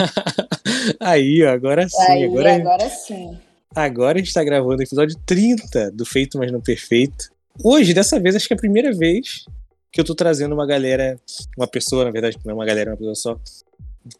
[1.00, 2.02] Aí, ó, agora sim.
[2.12, 3.38] Aí, agora, agora sim.
[3.74, 7.30] agora a gente tá gravando o episódio 30 do Feito, mas não Perfeito.
[7.62, 9.44] Hoje, dessa vez, acho que é a primeira vez
[9.90, 11.18] que eu tô trazendo uma galera,
[11.56, 13.38] uma pessoa, na verdade, não é uma galera, é uma pessoa só,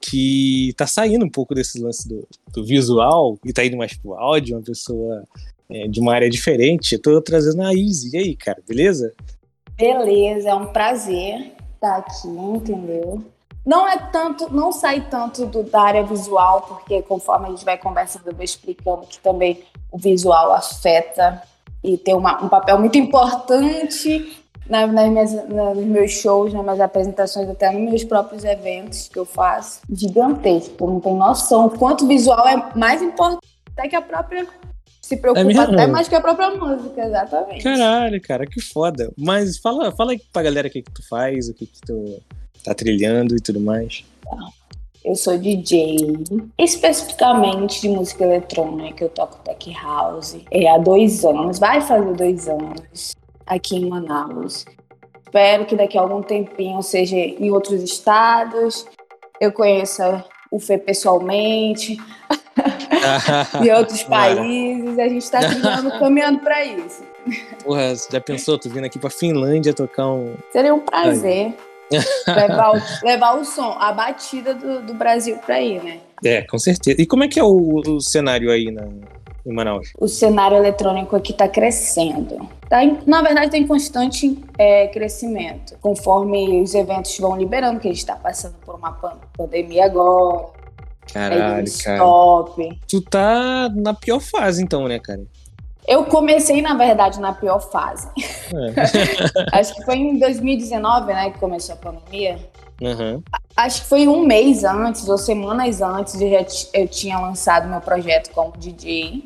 [0.01, 4.15] que tá saindo um pouco desse lance do, do visual e tá indo mais pro
[4.15, 5.25] áudio, uma pessoa
[5.69, 6.95] é, de uma área diferente.
[6.95, 8.11] Eu tô trazendo a Izzy.
[8.15, 9.13] E aí, cara, beleza?
[9.77, 13.23] Beleza, é um prazer estar aqui, entendeu?
[13.67, 17.77] Não é tanto, não sai tanto do, da área visual, porque conforme a gente vai
[17.77, 21.43] conversando, eu vou explicando que também o visual afeta
[21.83, 26.81] e tem uma, um papel muito importante na, nas minhas, nos meus shows, nas minhas
[26.81, 29.81] apresentações, até nos meus próprios eventos que eu faço.
[29.91, 31.67] Gigantesco, não tem noção.
[31.67, 34.47] O quanto o visual é mais importante até que a própria.
[35.03, 35.63] Se preocupa mesmo?
[35.63, 37.63] até mais que a própria música, exatamente.
[37.63, 39.13] Caralho, cara, que foda.
[39.17, 42.21] Mas fala, fala aí pra galera o que, que tu faz, o que, que tu
[42.67, 44.05] tá trilhando e tudo mais.
[45.05, 45.97] Eu sou DJ,
[46.59, 49.05] especificamente de música eletrônica.
[49.05, 53.15] Eu toco tech house é, há dois anos, vai fazer dois anos
[53.47, 54.65] aqui em Manaus.
[55.23, 58.85] Espero que daqui a algum tempinho seja em outros estados.
[59.41, 61.97] Eu conheça o Fê pessoalmente,
[63.63, 64.99] em outros países.
[64.99, 65.39] A gente está
[66.01, 67.05] caminhando para isso.
[67.63, 68.59] Porra, você já pensou?
[68.59, 70.35] Tu vindo aqui pra Finlândia tocar um.
[70.51, 71.55] Seria um prazer
[72.27, 75.99] levar o, levar o som, a batida do, do Brasil para aí, né?
[76.25, 77.01] É, com certeza.
[77.01, 78.87] E como é que é o, o cenário aí na,
[79.47, 79.93] em Manaus?
[79.99, 82.49] o cenário eletrônico aqui está crescendo.
[82.69, 87.87] Tá em- na verdade, está em constante é, crescimento, conforme os eventos vão liberando, que
[87.87, 90.49] a gente está passando por uma pan- pandemia agora,
[91.13, 91.99] Caralho, deu cara.
[91.99, 92.81] stop.
[92.89, 95.23] Tu tá na pior fase, então, né, cara?
[95.87, 98.09] Eu comecei, na verdade, na pior fase.
[98.17, 99.49] É.
[99.59, 102.39] Acho que foi em 2019, né, que começou a pandemia.
[102.83, 103.23] Aham.
[103.57, 107.81] Acho que foi um mês antes, ou semanas antes, eu, já eu tinha lançado meu
[107.81, 109.25] projeto como DJ.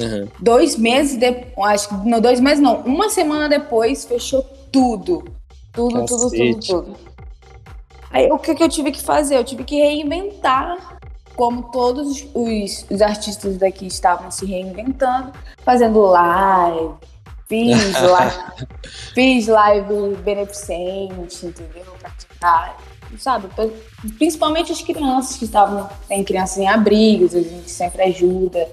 [0.00, 0.28] Aham.
[0.40, 5.24] Dois meses depois, acho que não, dois meses não, uma semana depois fechou tudo.
[5.72, 6.68] Tudo, tudo, tudo, Cacete.
[6.68, 6.96] tudo.
[8.10, 9.36] Aí o que, que eu tive que fazer?
[9.36, 10.95] Eu tive que reinventar,
[11.36, 15.32] como todos os, os artistas daqui estavam se reinventando,
[15.64, 16.94] fazendo live,
[17.46, 18.36] fiz live,
[19.14, 21.84] fiz live beneficente, entendeu?
[22.00, 22.78] Pra ajudar,
[23.18, 23.48] sabe?
[24.16, 28.68] Principalmente as crianças que estavam, tem crianças em abrigos, a gente sempre ajuda.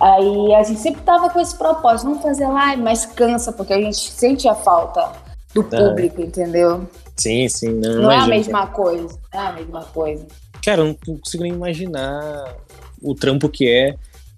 [0.00, 3.80] Aí a gente sempre tava com esse propósito, não fazer live, mas cansa, porque a
[3.80, 5.12] gente sente a falta
[5.54, 6.88] do público, entendeu?
[7.16, 7.74] Sim, sim.
[7.74, 10.26] Não, Não é a mesma coisa, não é a mesma coisa.
[10.64, 12.56] Cara, eu não consigo nem imaginar
[13.02, 13.96] o trampo que é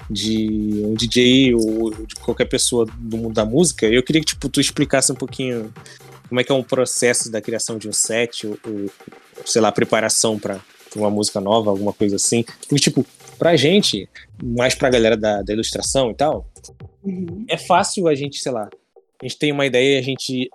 [0.08, 3.86] de um DJ ou de qualquer pessoa do mundo da música.
[3.86, 5.72] Eu queria que tipo, tu explicasse um pouquinho
[6.28, 8.90] como é que é um processo da criação de um set, ou, ou,
[9.44, 10.60] sei lá, preparação para
[10.96, 12.42] uma música nova, alguma coisa assim.
[12.42, 13.04] Porque, tipo,
[13.38, 14.08] pra gente,
[14.42, 16.50] mais pra galera da, da ilustração e tal,
[17.48, 18.68] é fácil a gente, sei lá,
[19.20, 20.50] a gente tem uma ideia e a gente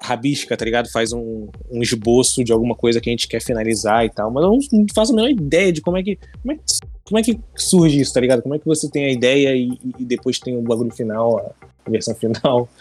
[0.00, 0.90] rabisca, tá ligado?
[0.90, 4.44] Faz um, um esboço de alguma coisa que a gente quer finalizar e tal, mas
[4.44, 6.62] eu não, faço a menor ideia de como é que como é que,
[7.04, 8.42] como é que surge isso, tá ligado?
[8.42, 11.38] Como é que você tem a ideia e, e depois tem o bagulho final,
[11.86, 12.68] a versão final.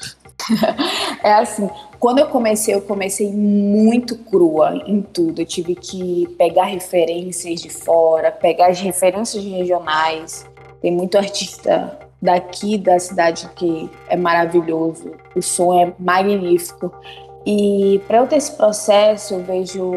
[1.22, 1.70] É assim,
[2.00, 5.42] quando eu comecei, eu comecei muito crua em tudo.
[5.42, 10.46] Eu tive que pegar referências de fora, pegar as referências regionais.
[10.82, 15.12] Tem muito artista daqui da cidade que é maravilhoso.
[15.36, 16.94] O som é magnífico.
[17.46, 19.92] E para eu ter esse processo, eu vejo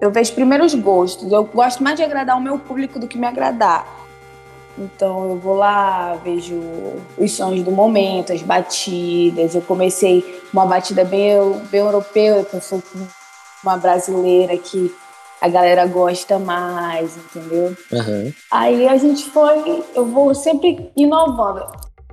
[0.00, 1.30] eu vejo primeiro os gostos.
[1.30, 3.86] Eu gosto mais de agradar o meu público do que me agradar.
[4.78, 6.60] Então eu vou lá, vejo
[7.16, 9.54] os sons do momento, as batidas.
[9.54, 11.34] Eu comecei com uma batida bem,
[11.70, 12.60] bem europeia, com
[13.62, 14.94] uma brasileira que
[15.40, 17.76] a galera gosta mais, entendeu?
[17.92, 18.32] Uhum.
[18.50, 21.66] Aí a gente foi, eu vou sempre inovando.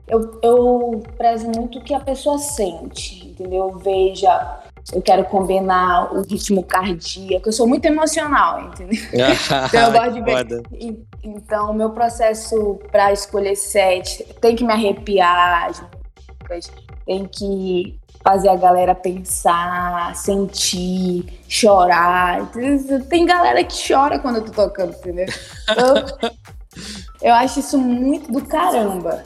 [0.08, 3.80] Eu, eu prezo muito o que a pessoa sente, entendeu?
[3.84, 4.62] Veja,
[4.92, 7.48] eu quero combinar o ritmo cardíaco.
[7.48, 9.00] Eu sou muito emocional, entendeu?
[9.68, 10.64] Então eu gosto de ver.
[11.24, 15.72] Então, o meu processo para escolher set tem que me arrepiar,
[17.06, 22.50] tem que fazer a galera pensar, sentir, chorar.
[23.10, 25.26] Tem galera que chora quando eu tô tocando, entendeu?
[25.76, 26.32] Eu,
[27.30, 29.24] eu acho isso muito do caramba.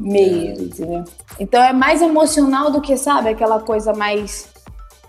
[0.00, 1.04] Mesmo, entendeu?
[1.38, 4.54] Então é mais emocional do que, sabe, aquela coisa mais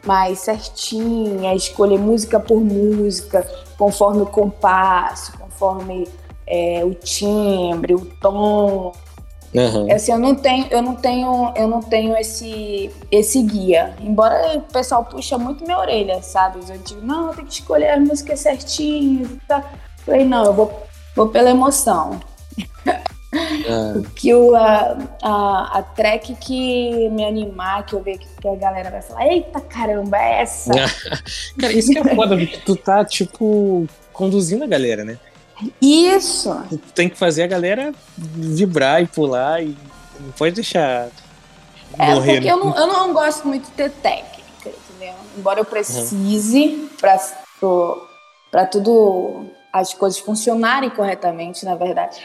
[0.05, 3.45] mais certinha, escolher música por música,
[3.77, 6.07] conforme o compasso, conforme
[6.45, 8.93] é, o timbre, o tom.
[9.57, 9.91] Uhum.
[9.91, 13.95] Assim, eu não tenho, eu não tenho, eu não tenho esse, esse guia.
[13.99, 16.59] Embora o pessoal puxa muito minha orelha, sabe?
[16.69, 19.29] Eu digo, não, tem que escolher as músicas certinhas.
[19.47, 19.63] Tá?
[20.05, 20.83] Falei, não, eu vou,
[21.15, 22.19] vou pela emoção.
[23.33, 24.09] É.
[24.15, 28.89] que o, a, a, a track que me animar, que eu ver que, a galera
[28.89, 30.71] vai falar, eita caramba, é essa.
[31.59, 35.19] Cara, isso que é foda, que tu tá, tipo, conduzindo a galera, né?
[35.81, 36.55] Isso!
[36.93, 39.75] Tem que fazer a galera vibrar e pular e
[40.19, 41.09] não pode deixar.
[41.97, 42.51] É, morrer, porque né?
[42.51, 45.15] eu, não, eu não gosto muito de ter técnica, entendeu?
[45.37, 46.89] Embora eu precise uhum.
[46.99, 47.19] pra,
[48.51, 52.19] pra tudo as coisas funcionarem corretamente, na verdade.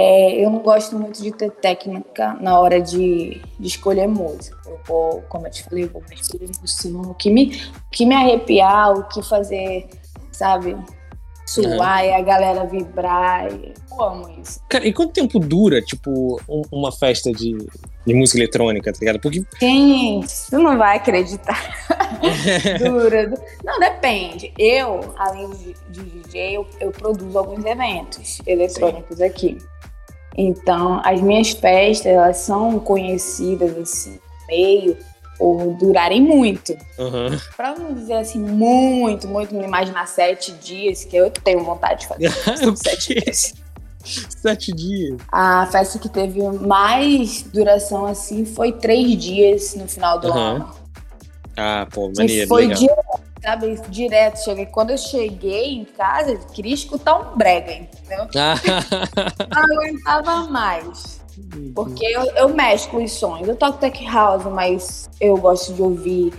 [0.00, 4.56] É, eu não gosto muito de ter técnica na hora de, de escolher música.
[4.64, 6.50] Eu vou, como eu te falei, eu vou escolher
[6.94, 9.88] o que me, o que me arrepiar, o que fazer,
[10.30, 10.76] sabe,
[11.48, 12.10] suar uhum.
[12.10, 13.48] e a galera vibrar.
[13.50, 14.60] Eu amo isso.
[14.68, 17.56] Cara, e quanto tempo dura, tipo, um, uma festa de,
[18.06, 19.18] de música eletrônica, tá ligado?
[19.18, 19.42] Porque.
[19.58, 21.74] Gente, tu não vai acreditar.
[22.78, 23.32] dura.
[23.64, 24.52] Não, depende.
[24.58, 29.24] Eu, além de, de DJ, eu, eu, produzo alguns eventos eletrônicos Sim.
[29.24, 29.58] aqui.
[30.36, 34.96] Então, as minhas festas, elas são conhecidas assim, meio
[35.38, 36.72] ou durarem muito.
[36.98, 37.38] Uhum.
[37.56, 42.08] Pra não dizer assim, muito, muito, me imaginar sete dias, que eu tenho vontade de
[42.08, 42.30] fazer.
[42.76, 43.54] sete dias.
[44.04, 45.20] Sete dias.
[45.30, 50.34] A festa que teve mais duração assim foi três dias no final do uhum.
[50.34, 50.70] ano.
[51.56, 52.44] Ah, pô, maneiro.
[52.44, 52.78] E foi legal.
[52.78, 53.80] direto, sabe?
[53.88, 54.44] Direto.
[54.44, 54.66] Cheguei.
[54.66, 58.28] Quando eu cheguei em casa, eu queria escutar um brega, entendeu?
[59.50, 61.17] não aguentava mais.
[61.74, 63.46] Porque eu, eu mesclo os sons.
[63.46, 66.32] Eu toco tech house, mas eu gosto de ouvir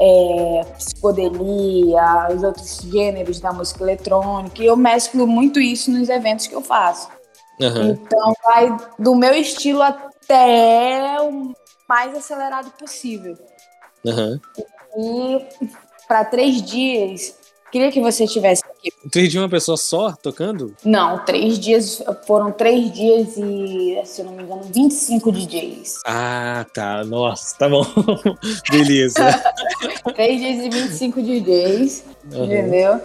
[0.00, 4.62] é, psicodelia, os outros gêneros da música eletrônica.
[4.62, 7.08] E eu mesclo muito isso nos eventos que eu faço.
[7.60, 7.90] Uhum.
[7.90, 11.52] Então vai do meu estilo até o
[11.88, 13.36] mais acelerado possível.
[14.04, 14.40] Uhum.
[14.96, 15.46] E
[16.06, 17.36] para três dias
[17.70, 18.92] Queria que você estivesse aqui.
[19.10, 20.74] Três dias uma pessoa só tocando?
[20.84, 22.02] Não, três dias.
[22.26, 25.94] Foram três dias e, se eu não me engano, 25 DJs.
[26.06, 27.04] Ah, tá.
[27.04, 27.84] Nossa, tá bom.
[28.70, 29.24] Beleza.
[30.14, 32.44] três dias e 25 DJs, uhum.
[32.44, 33.00] entendeu?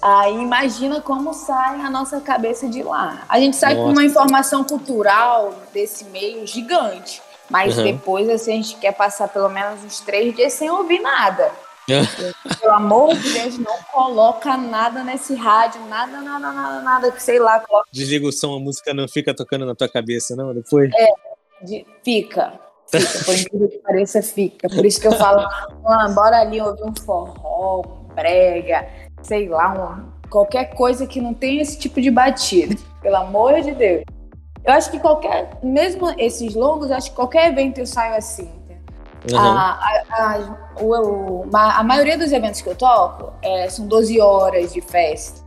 [0.00, 3.24] Aí imagina como sai a nossa cabeça de lá.
[3.28, 3.86] A gente sai nossa.
[3.86, 7.20] com uma informação cultural desse meio gigante.
[7.48, 7.84] Mas uhum.
[7.84, 11.50] depois, assim, a gente quer passar pelo menos uns três dias sem ouvir nada.
[12.60, 17.38] Pelo amor de Deus, não coloca nada nesse rádio, nada, nada, nada, nada, que sei
[17.38, 17.60] lá.
[17.60, 17.88] Coloca...
[17.92, 20.52] Desliga o som, a música não fica tocando na tua cabeça, não?
[20.52, 20.90] Depois?
[20.94, 22.58] É, de, fica.
[22.88, 24.68] Fica, por incrível que pareça, fica.
[24.68, 25.40] Por isso que eu falo,
[25.86, 28.88] ah, bora ali ouvir um forró, um brega,
[29.22, 32.74] sei lá, um, qualquer coisa que não tenha esse tipo de batida.
[33.00, 34.04] Pelo amor de Deus.
[34.64, 38.50] Eu acho que qualquer, mesmo esses longos, acho que qualquer evento eu saio assim.
[39.32, 39.38] Uhum.
[39.38, 39.80] A,
[40.10, 44.80] a, a, o, a, maioria dos eventos que eu toco é, são 12 horas de
[44.80, 45.44] festa.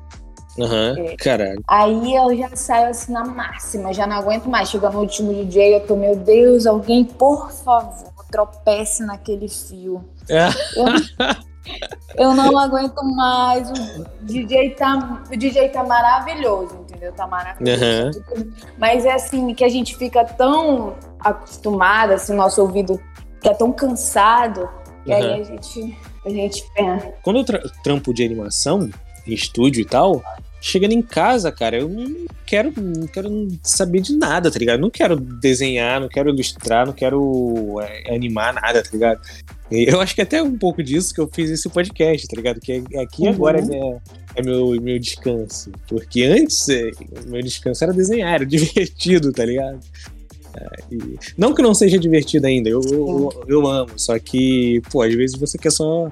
[0.58, 1.08] Uhum.
[1.08, 1.16] É.
[1.16, 1.64] Caralho.
[1.68, 4.70] Aí eu já saio assim na máxima, já não aguento mais.
[4.70, 10.04] Chega no último DJ, eu tô, meu Deus, alguém, por favor, tropece naquele fio.
[10.28, 10.50] É.
[10.76, 10.86] Eu,
[12.18, 13.70] eu não aguento mais.
[13.70, 17.14] O DJ tá, o DJ tá maravilhoso, entendeu?
[17.14, 18.22] Tá maravilhoso.
[18.36, 18.52] Uhum.
[18.78, 23.00] Mas é assim que a gente fica tão acostumada, assim, nosso ouvido
[23.48, 24.68] é tão cansado,
[25.04, 25.18] que uhum.
[25.18, 27.14] aí a gente, a gente pensa.
[27.22, 28.90] Quando eu tra trampo de animação,
[29.26, 30.22] em estúdio e tal,
[30.62, 34.80] chegando em casa, cara, eu não quero, não quero saber de nada, tá ligado?
[34.80, 39.22] não quero desenhar, não quero ilustrar, não quero é, animar nada, tá ligado?
[39.72, 42.60] Eu acho que até um pouco disso que eu fiz esse podcast, tá ligado?
[42.60, 43.30] Que aqui uhum.
[43.30, 44.00] agora é,
[44.36, 45.72] é, meu, meu descanso.
[45.88, 46.90] Porque antes, é,
[47.28, 49.80] meu descanso era desenhar, era divertido, tá ligado?
[50.92, 55.14] E, não que não seja divertido ainda, eu, eu, eu, amo, só que, pô, às
[55.14, 56.12] vezes você quer só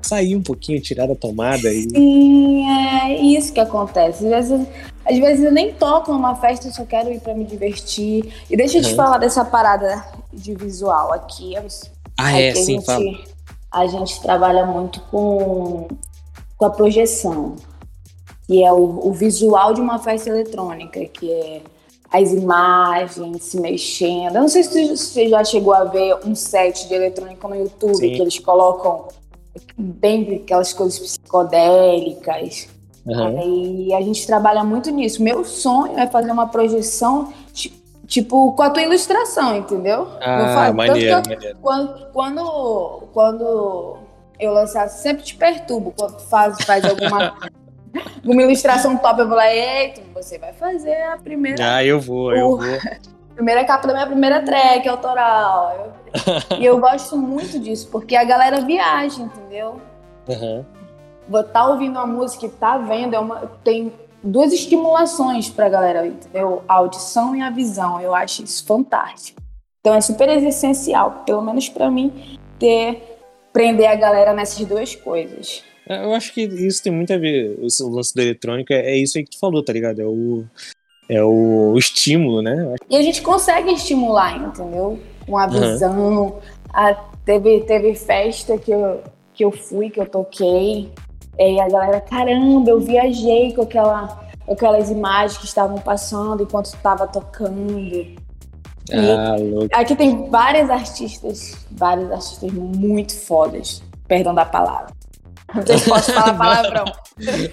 [0.00, 1.72] sair um pouquinho, tirar da tomada.
[1.72, 1.88] E...
[1.90, 4.24] Sim, é isso que acontece.
[4.32, 4.66] Às vezes,
[5.04, 8.32] às vezes eu nem toco numa festa, eu só quero ir para me divertir.
[8.48, 11.54] E deixa eu te falar dessa parada de visual aqui.
[12.16, 13.04] Ah, é, sim, a gente, fala.
[13.72, 15.88] A gente trabalha muito com,
[16.56, 17.56] com a projeção,
[18.46, 21.62] que é o, o visual de uma festa eletrônica, que é
[22.16, 24.36] as imagens se mexendo.
[24.36, 27.96] Eu não sei se você já chegou a ver um set de eletrônica no YouTube
[27.96, 28.14] Sim.
[28.14, 29.08] que eles colocam
[29.76, 32.68] bem aquelas coisas psicodélicas.
[33.04, 33.86] Uhum.
[33.86, 35.22] E a gente trabalha muito nisso.
[35.22, 37.32] Meu sonho é fazer uma projeção
[38.06, 40.08] tipo com a tua ilustração, entendeu?
[40.20, 41.58] Ah, maneiro, maneiro.
[41.60, 43.96] Quando, quando, quando
[44.40, 47.36] eu lançar, sempre te perturbo quando faz, faz alguma
[48.24, 51.76] uma ilustração top, eu vou lá, eita, você vai fazer a primeira.
[51.76, 52.60] Ah, eu vou, eu vou.
[53.34, 55.92] primeira capa da minha primeira track autoral.
[56.58, 59.80] e eu gosto muito disso, porque a galera viaja, entendeu?
[60.28, 60.64] Uhum.
[61.28, 65.68] Vou estar tá ouvindo uma música e tá vendo, é uma, tem duas estimulações pra
[65.68, 66.62] galera, entendeu?
[66.68, 68.00] A audição e a visão.
[68.00, 69.40] Eu acho isso fantástico.
[69.80, 73.20] Então é super essencial, pelo menos para mim, ter
[73.52, 75.62] prender a galera nessas duas coisas.
[75.88, 79.16] É, eu acho que isso tem muito a ver, o lance da eletrônica, é isso
[79.16, 80.00] aí que tu falou, tá ligado?
[80.00, 80.44] É o,
[81.08, 82.74] é o, o estímulo, né?
[82.90, 84.98] E a gente consegue estimular, entendeu?
[85.26, 86.26] Com a visão.
[86.26, 86.32] Uhum.
[86.72, 89.02] A, teve, teve festa que eu,
[89.32, 90.90] que eu fui, que eu toquei,
[91.38, 96.66] e a galera, caramba, eu viajei com, aquela, com aquelas imagens que estavam passando enquanto
[96.66, 98.16] estava tocando.
[98.90, 99.68] Ah, louco.
[99.72, 104.94] Aqui tem vários artistas, vários artistas muito fodas, perdão da palavra.
[105.66, 106.84] Se posso falar palavrão.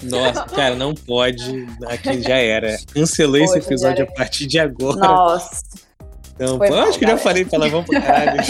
[0.03, 1.67] Nossa, cara, não pode.
[1.87, 2.77] Aqui já era.
[2.93, 4.99] Cancelei esse episódio a partir de agora.
[4.99, 5.61] Nossa.
[6.35, 8.41] Então, acho que já falei palavrão pra caralho.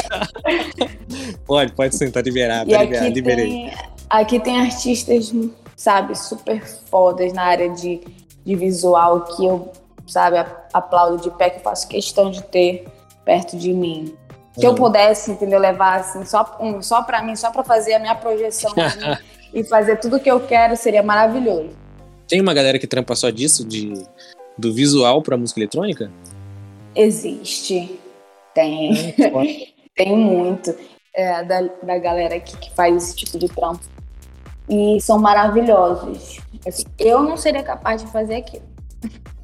[1.45, 3.50] pode, pode sentar, liberar, tá liberar, liberei.
[3.50, 3.73] Tem,
[4.09, 5.33] aqui tem artistas,
[5.75, 8.01] sabe, super fodas na área de,
[8.45, 9.71] de visual que eu,
[10.07, 10.38] sabe,
[10.71, 12.88] aplaudo de pé, que eu faço questão de ter
[13.25, 14.15] perto de mim.
[14.57, 14.75] Se eu uhum.
[14.77, 18.71] pudesse, entendeu, levar assim, só, um, só pra mim, só pra fazer a minha projeção
[19.53, 21.69] e fazer tudo que eu quero, seria maravilhoso.
[22.27, 23.93] Tem uma galera que trampa só disso, de,
[24.57, 26.12] do visual pra música eletrônica?
[26.95, 28.00] Existe.
[28.53, 29.13] Tem.
[29.95, 30.75] Tem muito.
[31.15, 33.83] É, da, da galera aqui que faz esse tipo de trampo.
[34.67, 36.39] E são maravilhosos.
[36.65, 38.63] Assim, eu não seria capaz de fazer aquilo.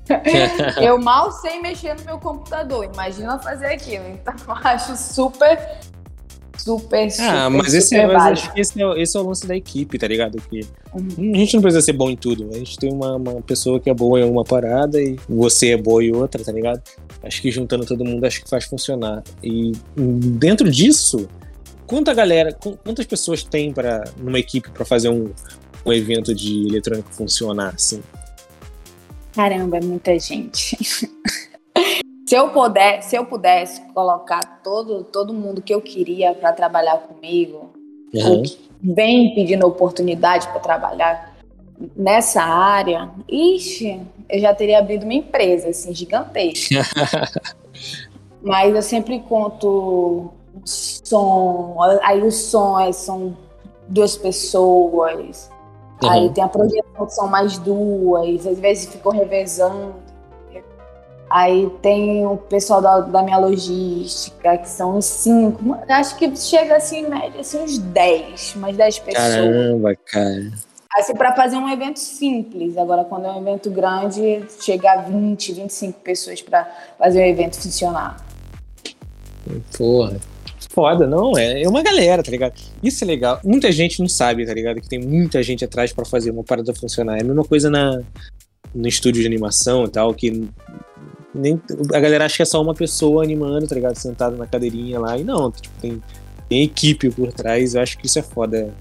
[0.82, 4.08] eu mal sei mexer no meu computador, imagina fazer aquilo.
[4.08, 5.80] Então eu acho super,
[6.70, 7.26] super, super.
[7.28, 9.56] Ah, mas, super esse, é, mas acho que esse é, esse é o lance da
[9.56, 10.40] equipe, tá ligado?
[10.50, 10.62] Que
[10.94, 11.34] uhum.
[11.34, 12.48] A gente não precisa ser bom em tudo.
[12.52, 15.78] A gente tem uma, uma pessoa que é boa em uma parada e você é
[15.78, 16.82] boa em outra, tá ligado?
[17.24, 19.24] Acho que juntando todo mundo acho que faz funcionar.
[19.44, 21.28] E dentro disso,
[21.88, 25.32] quanta galera, quantas pessoas tem para numa equipe para fazer um,
[25.86, 28.02] um evento de eletrônico funcionar assim?
[29.34, 30.78] Caramba, é muita gente.
[32.30, 37.00] se eu puder, se eu pudesse colocar todo todo mundo que eu queria para trabalhar
[37.00, 37.72] comigo,
[38.14, 38.44] uhum.
[38.84, 41.36] vem pedindo oportunidade para trabalhar
[41.96, 46.86] nessa área, ixi, eu já teria abrido uma empresa assim gigantesca.
[48.44, 50.30] Mas eu sempre conto
[50.64, 53.36] som, aí o som é, são
[53.88, 55.50] duas pessoas,
[56.02, 56.10] Uhum.
[56.10, 59.94] Aí tem a projeção que são mais duas, às vezes ficam revezando.
[61.30, 65.78] Aí tem o pessoal da, da minha logística, que são uns cinco.
[65.88, 69.36] Acho que chega assim, em média, assim, uns dez, umas dez pessoas.
[69.36, 70.52] Caramba, cara.
[70.96, 72.78] Assim, para fazer um evento simples.
[72.78, 76.68] Agora, quando é um evento grande, chega a 20, 25 pessoas para
[76.98, 78.18] fazer o evento funcionar.
[79.78, 80.20] Porra
[80.80, 82.54] foda, não, é, é uma galera, tá ligado?
[82.82, 83.40] Isso é legal.
[83.44, 84.80] Muita gente não sabe, tá ligado?
[84.80, 87.18] Que tem muita gente atrás para fazer uma parada funcionar.
[87.18, 88.02] É a mesma coisa na,
[88.74, 90.48] no estúdio de animação e tal, que
[91.34, 91.62] nem,
[91.94, 93.96] a galera acha que é só uma pessoa animando, tá ligado?
[93.96, 95.18] Sentada na cadeirinha lá.
[95.18, 96.02] E não, tipo, tem,
[96.48, 97.76] tem equipe por trás.
[97.76, 98.74] Eu acho que isso é foda.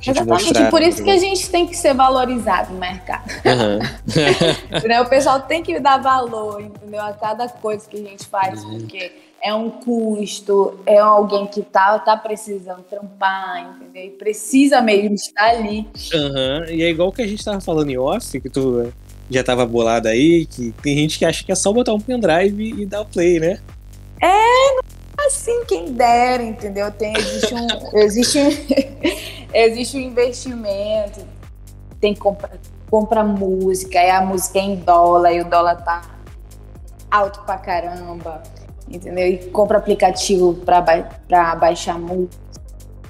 [0.00, 3.28] Exatamente, mostrar, por isso que a gente tem que ser valorizado no mercado.
[3.44, 5.02] Uhum.
[5.02, 7.02] o pessoal tem que dar valor, entendeu?
[7.02, 8.78] A cada coisa que a gente faz, uhum.
[8.78, 9.12] porque
[9.42, 14.04] é um custo, é alguém que tá, tá precisando trampar, entendeu?
[14.04, 15.88] E precisa mesmo estar ali.
[16.14, 16.64] Uhum.
[16.70, 18.92] E é igual que a gente tava falando em off, que tu
[19.30, 22.82] já tava bolado aí, que tem gente que acha que é só botar um pendrive
[22.82, 23.58] e dar o play, né?
[24.20, 26.90] É, assim, quem dera, entendeu?
[26.90, 27.66] Tem, existe um,
[27.98, 28.38] existe,
[29.52, 31.20] existe um investimento,
[32.00, 32.58] tem que comprar,
[32.90, 36.02] comprar música, aí a música é em dólar, e o dólar tá
[37.10, 38.42] alto pra caramba
[38.90, 39.26] entendeu?
[39.26, 42.36] E compra aplicativo para ba baixar música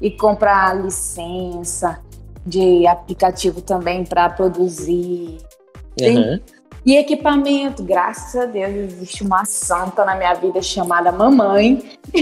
[0.01, 2.01] e compra licença
[2.45, 5.39] de aplicativo também para produzir.
[6.01, 6.41] Uhum.
[6.87, 11.83] E equipamento, graças a Deus, existe uma santa na minha vida chamada mamãe.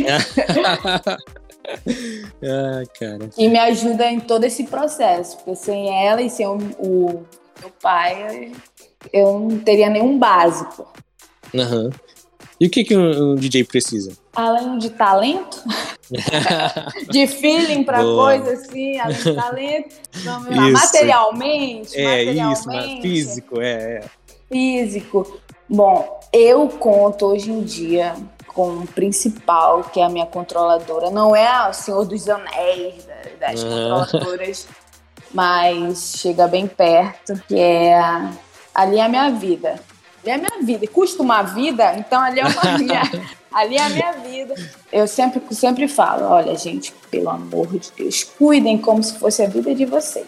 [2.42, 3.28] ah, cara.
[3.28, 5.37] Que me ajuda em todo esse processo.
[5.37, 7.26] Porque sem ela e sem o, o
[7.61, 8.50] meu pai,
[9.12, 10.87] eu não teria nenhum básico.
[11.54, 11.90] Uhum.
[12.59, 14.17] E o que, que um, um DJ precisa?
[14.35, 15.63] Além de talento,
[17.11, 20.73] de feeling para coisa assim, além de talento, isso.
[20.73, 23.09] materialmente, é, materialmente.
[23.09, 24.05] Isso, físico, é, é.
[24.51, 25.41] Físico.
[25.69, 28.15] Bom, eu conto hoje em dia
[28.49, 31.11] com o principal, que é a minha controladora.
[31.11, 33.07] Não é o Senhor dos Anéis
[33.39, 33.69] das uhum.
[33.69, 34.67] controladoras,
[35.35, 37.99] mas chega bem perto, que é
[38.75, 39.79] ali é a minha vida
[40.30, 40.87] é a minha vida.
[40.87, 43.02] Custa uma vida, então ali é uma minha,
[43.52, 44.54] ali é a minha vida.
[44.92, 49.49] Eu sempre, sempre falo, olha, gente, pelo amor de Deus, cuidem como se fosse a
[49.49, 50.26] vida de vocês.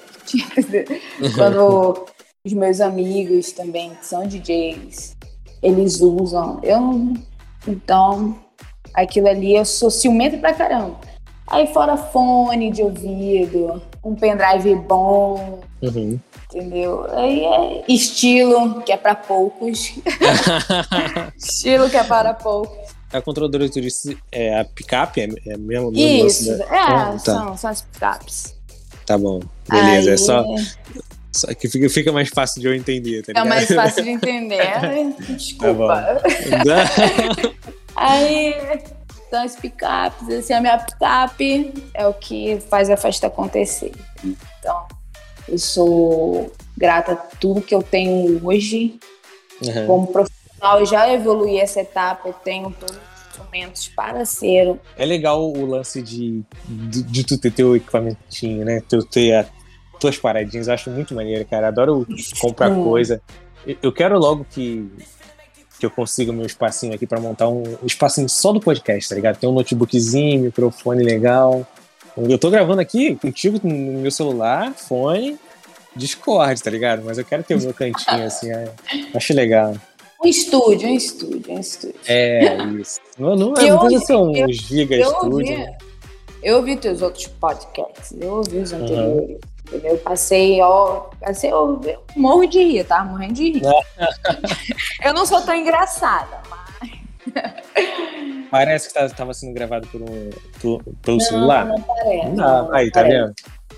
[1.35, 2.07] Quando
[2.45, 5.17] os meus amigos também, que são DJs,
[5.63, 6.61] eles usam.
[6.63, 7.15] Eu
[7.67, 8.39] Então,
[8.95, 10.99] aquilo ali eu sou ciumenta pra caramba.
[11.47, 16.19] Aí fora fone de ouvido, um pendrive bom, Uhum.
[16.53, 17.07] entendeu?
[17.13, 19.93] Aí é estilo, que é para poucos.
[21.37, 22.77] estilo que é para poucos.
[23.13, 25.21] A controladora tu disse é a picape?
[25.21, 25.91] É, é mesmo?
[25.91, 27.19] mesmo lance Isso, da- é, Ah, tá.
[27.19, 28.55] são, são as picapes.
[29.07, 29.41] Tá bom.
[29.69, 30.45] Beleza, Aí é só,
[31.33, 33.49] só que fica, fica mais fácil de eu entender, tá É ligado?
[33.49, 34.59] mais fácil de entender.
[34.83, 35.15] né?
[35.21, 35.87] Desculpa.
[35.87, 37.49] Tá
[37.97, 38.55] Aí
[39.31, 43.93] são as picapes, assim, a minha picape é o que faz a festa acontecer.
[44.25, 44.87] Então,
[45.49, 48.99] eu sou grata a tudo que eu tenho hoje.
[49.63, 49.87] Uhum.
[49.87, 54.79] Como profissional, eu já evoluí essa etapa, eu tenho todos os instrumentos para ser.
[54.97, 58.83] É legal o lance de, de, de tu ter teu equipamentinho, né?
[58.89, 59.47] Tu ter a,
[59.99, 61.69] tuas paradinhas, eu acho muito maneiro, cara.
[61.69, 62.07] Adoro
[62.41, 62.85] comprar Sim.
[62.85, 63.21] coisa.
[63.83, 64.89] Eu quero logo que,
[65.79, 69.09] que eu consiga o meu espacinho aqui pra montar um, um espacinho só do podcast,
[69.09, 69.37] tá ligado?
[69.39, 71.67] Tem um notebookzinho, microfone legal.
[72.17, 75.39] Eu tô gravando aqui contigo no meu celular, fone,
[75.95, 77.03] Discord, tá ligado?
[77.05, 78.73] Mas eu quero ter o meu cantinho, assim, é,
[79.15, 79.75] acho legal.
[80.23, 81.95] Um estúdio, um estúdio, um estúdio.
[82.07, 82.99] É, isso.
[83.17, 85.33] Não, não, é, não eu precisa ser um eu- giga eu estúdio.
[85.33, 85.79] ouvi, né?
[86.43, 89.39] eu ouvi teus outros podcasts, eu ouvi os anteriores.
[89.69, 89.93] Entendeu?
[89.93, 93.05] Eu passei, ó, passei, eu, eu morro de rir, tá?
[93.05, 93.63] Morrendo de rir.
[95.05, 96.91] eu não sou tão engraçada, mas.
[98.51, 101.67] Parece que tá- tava sendo gravado por um, por- pelo Não, celular.
[101.67, 102.29] não parece.
[102.31, 103.17] Não Aí, tá parece.
[103.27, 103.35] vendo?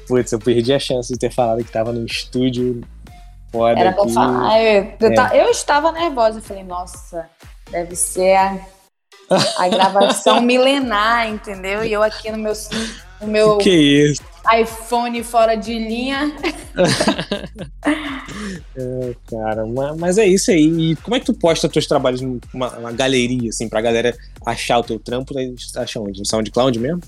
[0.07, 2.81] Putz, eu perdi a chance de ter falado que tava no estúdio
[3.51, 4.13] foda Era pra aqui.
[4.15, 4.63] falar.
[4.63, 5.15] Eu, eu, É.
[5.15, 6.39] ta- eu estava nervosa.
[6.39, 7.29] Eu falei, nossa,
[7.71, 8.59] deve ser a,
[9.59, 11.85] a gravação milenar, entendeu?
[11.85, 12.53] E eu aqui no meu,
[13.21, 14.23] no meu Que isso?
[14.61, 16.33] iPhone fora de linha.
[18.77, 20.93] É, cara, ma- mas é isso aí.
[20.93, 24.79] E como é que tu posta teus trabalhos numa uma galeria, assim, pra galera achar
[24.79, 25.35] o teu trampo?
[25.35, 25.53] Né?
[25.77, 26.21] Acha onde?
[26.21, 27.01] No SoundCloud mesmo?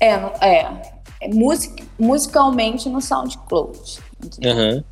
[0.00, 0.66] É, é.
[1.22, 3.78] é music, musicalmente no SoundCloud.
[4.44, 4.84] Aham.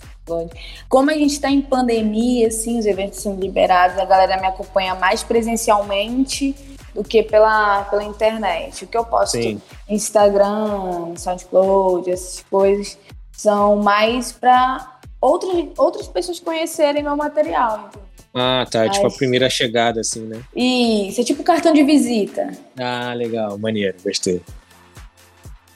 [0.89, 4.95] Como a gente está em pandemia, assim, os eventos são liberados, a galera me acompanha
[4.95, 6.55] mais presencialmente
[6.95, 8.85] do que pela, pela internet.
[8.85, 9.61] O que eu posto Sim.
[9.89, 12.97] Instagram, SoundCloud, essas coisas,
[13.33, 17.91] são mais para outras, outras pessoas conhecerem meu material.
[18.33, 18.89] Ah, tá.
[18.89, 20.43] Tipo, a primeira chegada, assim, né?
[20.55, 22.51] E isso é tipo cartão de visita.
[22.79, 23.57] Ah, legal.
[23.59, 23.97] Maneiro.
[24.05, 24.41] Gostei.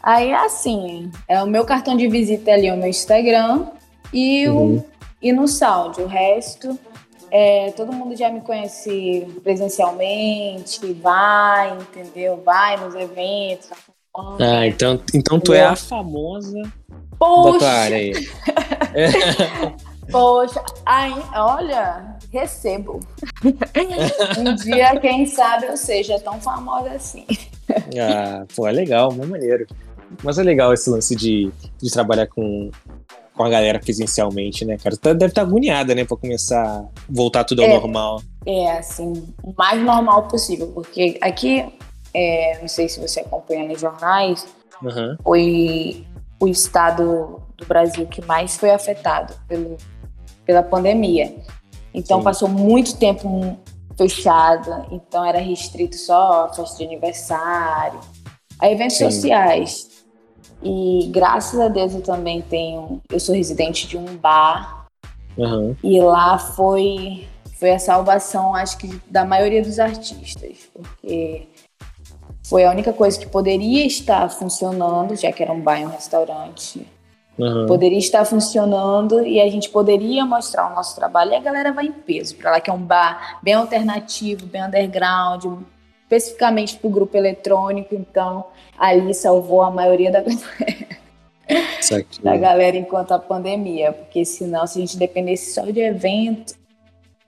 [0.02, 3.66] Aí, assim, é o meu cartão de visita ali, o meu Instagram
[4.12, 4.76] e, Uhum.
[4.78, 4.85] o,
[5.20, 6.00] e no Sound.
[6.00, 6.78] O resto,
[7.30, 12.42] é, todo mundo já me conhece presencialmente, vai, entendeu?
[12.44, 13.70] Vai nos eventos.
[14.40, 16.70] Ah, então, então tu é a famosa da
[17.18, 18.12] Poxa, tua área aí.
[20.10, 20.64] poxa.
[20.86, 23.00] Aí, olha, recebo.
[24.38, 27.26] um dia, quem sabe, eu seja tão famosa assim.
[28.00, 29.66] Ah, pô, é legal, muito maneiro.
[30.22, 32.70] Mas é legal esse lance de, de trabalhar com,
[33.38, 34.96] com a galera presencialmente, né, cara?
[34.96, 37.72] Tá- deve estar agoniada, né, pra começar a voltar tudo ao É.
[37.72, 38.20] normal.
[38.44, 41.64] É, assim, o mais normal possível, porque aqui,
[42.12, 44.44] é, não sei se você acompanha nos jornais,
[44.85, 45.16] Aham.
[45.22, 46.05] foi
[46.40, 49.77] o estado do Brasil que mais foi afetado pelo,
[50.44, 51.35] pela pandemia.
[51.94, 52.24] Então Sim.
[52.24, 53.57] passou muito tempo
[53.96, 58.01] fechado, então era restrito só a festa de aniversário,
[58.59, 59.11] a eventos Sim.
[59.11, 59.97] sociais.
[60.62, 64.86] E graças a Deus eu também tenho, eu sou residente de um bar
[65.38, 65.76] Aham.
[65.82, 71.48] e lá foi foi a salvação, acho que da maioria dos artistas, porque
[72.44, 75.88] foi a única coisa que poderia estar funcionando, já que era um bar e um
[75.88, 76.86] restaurante,
[77.38, 77.66] Aham.
[77.66, 81.86] poderia estar funcionando e a gente poderia mostrar o nosso trabalho e a galera vai
[81.86, 85.44] em peso para lá que é um bar bem alternativo, bem underground,
[86.10, 88.46] especificamente para o grupo eletrônico, então
[88.78, 90.22] ali salvou a maioria da,
[92.22, 96.54] da galera enquanto a pandemia, porque senão se a gente dependesse só de evento,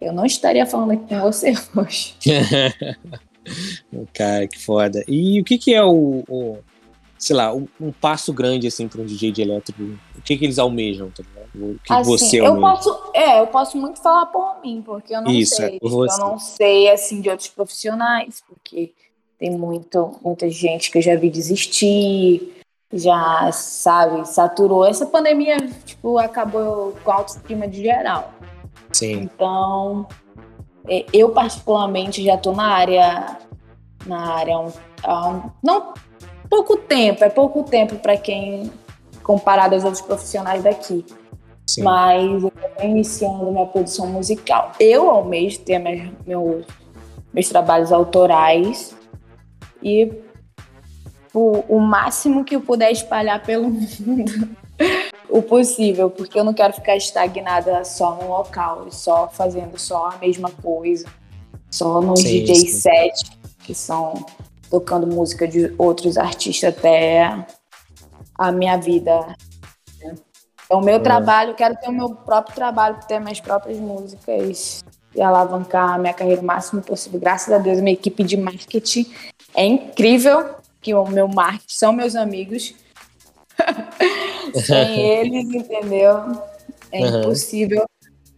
[0.00, 2.14] eu não estaria falando aqui com você hoje.
[4.14, 5.04] Cara, que foda.
[5.08, 6.58] E o que que é o, o-
[7.18, 9.82] sei lá, um, um passo grande, assim, pra um DJ de elétrico?
[10.16, 11.39] O que que eles almejam, tá ligado?
[11.54, 12.66] O que Assim, você eu almeja?
[12.76, 15.76] posso, é, eu posso muito falar por mim, porque eu não Isso, sei.
[15.76, 16.20] é por você.
[16.20, 18.92] Eu não sei assim de outros profissionais, porque
[19.38, 24.84] tem muito, muita gente que eu já vi desistir, já sabe, saturou.
[24.84, 28.32] Essa pandemia, tipo, acabou com a autoestima de geral.
[28.92, 29.12] Sim.
[29.22, 30.06] Então,
[30.88, 33.38] É, eu, particularmente, já estou na área.
[34.06, 34.72] Na área há um,
[35.04, 35.92] há um, não
[36.48, 38.72] pouco tempo, é pouco tempo para quem
[39.22, 41.04] comparado aos outros profissionais daqui.
[41.70, 41.82] Sim.
[41.82, 44.72] Mas eu estou iniciando minha produção musical.
[44.80, 46.66] Eu almejo ter meus, meus,
[47.32, 48.92] meus trabalhos autorais
[49.80, 50.12] e
[51.32, 54.56] o, o máximo que eu puder espalhar pelo mundo
[55.28, 60.18] o possível, porque eu não quero ficar estagnada só no local, só fazendo só a
[60.18, 61.06] mesma coisa,
[61.70, 62.66] só nos sim, DJ sim.
[62.66, 63.30] set,
[63.60, 64.26] que são
[64.68, 67.46] tocando música de outros artistas até
[68.34, 69.36] a minha vida.
[70.70, 70.98] Então, o meu é.
[71.00, 76.14] trabalho, quero ter o meu próprio trabalho, ter minhas próprias músicas e alavancar a minha
[76.14, 77.18] carreira o máximo possível.
[77.18, 79.12] Graças a Deus, minha equipe de marketing
[79.52, 82.72] é incrível, que o meu marketing são meus amigos.
[84.64, 86.40] Sem eles, entendeu?
[86.92, 87.20] É uhum.
[87.20, 87.84] impossível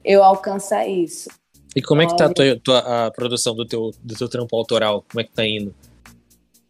[0.03, 1.29] eu alcançar isso.
[1.77, 4.57] E como é que tá a, tua, tua, a produção do teu, do teu trampo
[4.57, 5.05] autoral?
[5.07, 5.75] Como é que tá indo?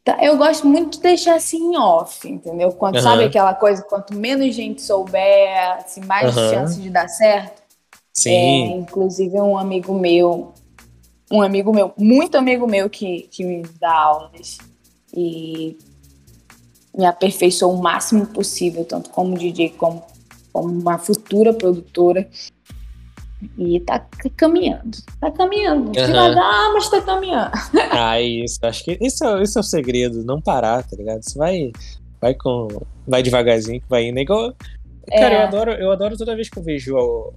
[0.04, 2.72] Tá, eu gosto muito de deixar assim off, entendeu?
[2.72, 3.02] Quando uhum.
[3.02, 6.50] sabe aquela coisa, quanto menos gente souber, assim, mais uhum.
[6.50, 7.62] chance de dar certo.
[8.12, 8.30] Sim.
[8.30, 10.52] É, inclusive um amigo meu,
[11.30, 14.58] um amigo meu, muito amigo meu que, que me dá aulas
[15.14, 15.78] e
[16.96, 20.02] me aperfeiçoou o máximo possível, tanto como DJ como
[20.52, 22.28] como uma futura produtora.
[23.58, 24.98] E tá caminhando.
[25.20, 25.86] Tá caminhando.
[25.86, 25.92] Uhum.
[25.92, 27.50] Devagar, mas tá caminhando.
[27.90, 28.58] Ah, isso.
[28.62, 30.24] Acho que isso é, isso é o segredo.
[30.24, 31.22] Não parar, tá ligado?
[31.22, 31.72] Você vai,
[32.20, 32.68] vai com.
[33.06, 34.18] Vai devagarzinho que vai indo.
[34.18, 34.54] É igual.
[35.08, 35.38] Cara, é.
[35.38, 37.34] eu, adoro, eu adoro toda vez que eu vejo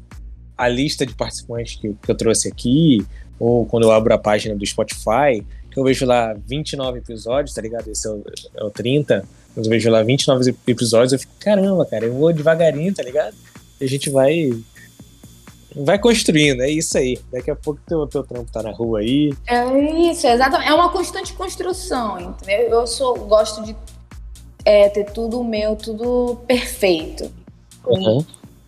[0.57, 3.05] a, a lista de participantes que, que eu trouxe aqui,
[3.39, 7.61] ou quando eu abro a página do Spotify, que eu vejo lá 29 episódios, tá
[7.61, 7.89] ligado?
[7.89, 8.23] Esse é o,
[8.55, 9.25] é o 30.
[9.53, 13.35] Quando eu vejo lá 29 episódios, eu fico, caramba, cara, eu vou devagarinho, tá ligado?
[13.81, 14.51] E a gente vai
[15.75, 17.19] vai construindo, é isso aí.
[17.31, 19.33] Daqui a pouco teu, teu trampo tá na rua aí.
[19.47, 19.65] É
[20.09, 20.69] isso, exatamente.
[20.69, 22.69] É uma constante construção, entendeu?
[22.69, 23.75] Eu sou, gosto de
[24.63, 27.31] é, ter tudo meu, tudo perfeito.
[27.85, 28.25] Uhum.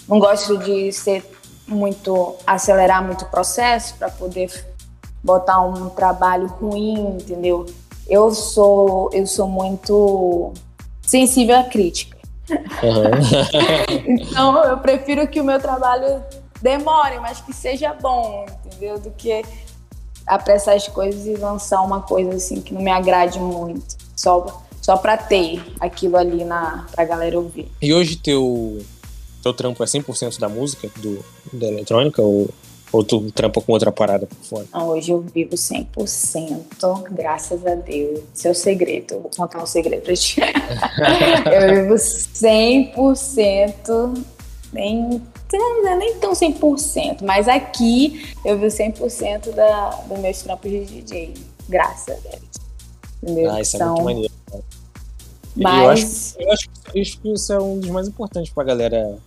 [0.07, 1.23] Não gosto de ser
[1.67, 4.51] muito, acelerar muito o processo para poder
[5.23, 7.65] botar um trabalho ruim, entendeu?
[8.07, 10.53] Eu sou, eu sou muito
[11.01, 12.17] sensível à crítica.
[12.49, 14.07] Uhum.
[14.21, 16.23] então eu prefiro que o meu trabalho
[16.61, 18.99] demore, mas que seja bom, entendeu?
[18.99, 19.43] Do que
[20.25, 23.95] apressar as coisas e lançar uma coisa assim que não me agrade muito.
[24.15, 27.71] Só, só pra ter aquilo ali na, pra galera ouvir.
[27.81, 28.83] E hoje teu,
[29.41, 32.49] teu trampo é 100% da música, do, da eletrônica, ou,
[32.91, 34.65] ou tu trampa com outra parada por fora?
[34.73, 38.21] Não, hoje eu vivo 100%, graças a Deus.
[38.35, 40.41] Esse é segredo, eu vou contar um segredo pra ti.
[41.53, 44.23] eu vivo 100%,
[44.73, 45.21] nem
[45.53, 50.85] não é nem tão 100%, mas aqui eu vi 100% da, dos meus trampos de
[50.85, 51.33] DJ,
[51.69, 52.41] graças a Deus.
[53.23, 53.51] Entendeu?
[53.51, 54.33] Ah, isso é muito maneiro.
[55.55, 56.35] Mas...
[56.37, 59.17] Eu acho, eu acho que isso é um dos mais importantes pra galera.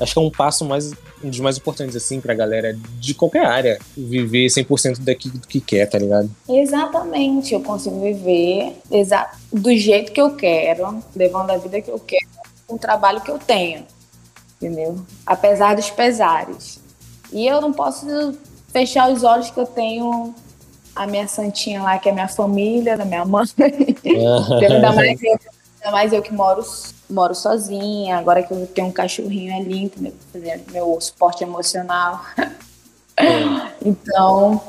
[0.00, 3.44] Acho que é um passo mais, um dos mais importantes, assim, pra galera de qualquer
[3.44, 3.78] área.
[3.96, 6.30] Viver 100% daquilo que quer, tá ligado?
[6.48, 7.52] Exatamente.
[7.52, 8.76] Eu consigo viver
[9.52, 12.26] do jeito que eu quero, levando a vida que eu quero,
[12.66, 13.84] com o trabalho que eu tenho
[14.60, 14.98] entendeu?
[15.24, 16.80] Apesar dos pesares.
[17.32, 18.36] E eu não posso
[18.68, 20.34] fechar os olhos que eu tenho
[20.94, 23.46] a minha santinha lá, que é minha família, da minha mãe.
[24.04, 26.64] ainda, mais eu, ainda mais eu que moro,
[27.08, 30.12] moro sozinha, agora que eu tenho um cachorrinho ali, entendeu?
[30.32, 32.20] Fazendo meu suporte emocional.
[33.84, 34.60] então,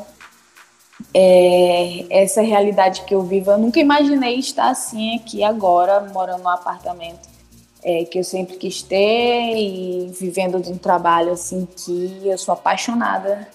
[1.13, 6.49] é, essa realidade que eu vivo, eu nunca imaginei estar assim aqui agora, morando num
[6.49, 7.38] apartamento
[7.83, 12.53] é, que eu sempre quis ter e vivendo de um trabalho assim que eu sou
[12.53, 13.47] apaixonada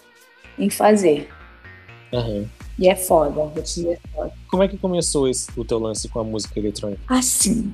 [0.59, 1.29] em fazer.
[2.13, 2.47] Uhum.
[2.79, 4.33] E é foda, vou te dizer é foda.
[4.49, 7.03] Como é que começou esse, o teu lance com a música eletrônica?
[7.09, 7.73] Assim,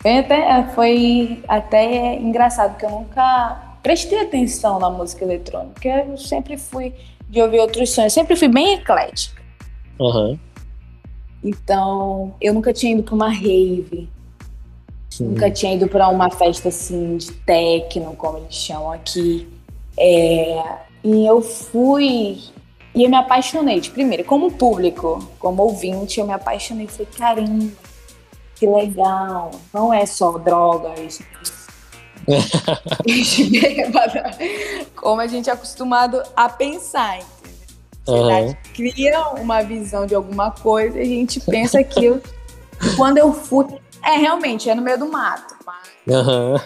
[0.00, 5.88] foi até, foi até engraçado, porque eu nunca prestei atenção na música eletrônica.
[5.88, 6.94] Eu sempre fui
[7.28, 9.42] de ouvir outros sons, eu sempre fui bem eclética.
[9.98, 10.38] Uhum.
[11.42, 14.08] Então, eu nunca tinha ido para uma rave,
[15.18, 15.30] Sim.
[15.30, 19.48] Nunca tinha ido para uma festa assim de techno, como eles chamam aqui.
[19.98, 20.62] É,
[21.02, 22.38] e eu fui
[22.94, 23.80] e eu me apaixonei.
[23.80, 26.86] De primeiro, como público, como ouvinte, eu me apaixonei.
[26.86, 27.72] Falei, caramba,
[28.54, 29.50] que legal.
[29.74, 31.20] Não é só drogas.
[34.94, 37.18] como a gente é acostumado a pensar.
[38.06, 38.54] Uhum.
[38.72, 42.22] cria uma visão de alguma coisa e a gente pensa aquilo.
[42.96, 43.66] Quando eu fui,
[44.02, 45.54] é, realmente, é no meio do mato.
[45.64, 45.88] Mas...
[46.06, 46.56] Uhum.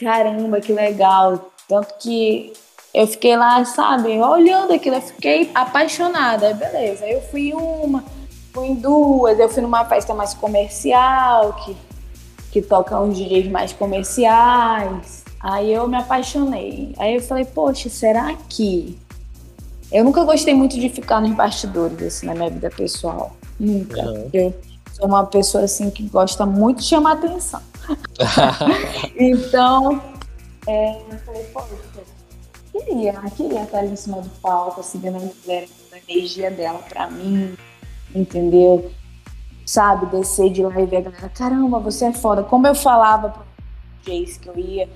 [0.00, 1.50] Caramba, que legal.
[1.68, 2.52] Tanto que
[2.94, 6.54] eu fiquei lá, sabe, olhando aquilo, eu fiquei apaixonada.
[6.54, 8.04] Beleza, aí eu fui uma,
[8.52, 11.76] fui em duas, eu fui numa festa mais comercial, que,
[12.50, 15.24] que toca uns DJs mais comerciais.
[15.40, 16.94] Aí eu me apaixonei.
[16.98, 18.98] Aí eu falei, poxa, será que.
[19.90, 23.34] Eu nunca gostei muito de ficar nos bastidores, assim, na minha vida pessoal.
[23.58, 24.02] Nunca.
[24.02, 24.28] Uhum.
[24.32, 24.54] Eu
[24.98, 27.62] sou uma pessoa, assim, que gosta muito de chamar atenção.
[29.16, 30.02] então,
[30.66, 31.68] é, eu falei, poxa,
[32.72, 37.56] queria, queria estar ali em cima do palco, assim, mulher, a energia dela pra mim,
[38.14, 38.90] entendeu?
[39.64, 42.42] Sabe, descer de lá e ver a galera, caramba, você é foda.
[42.42, 43.42] Como eu falava pro
[44.04, 44.88] Jace que eu ia,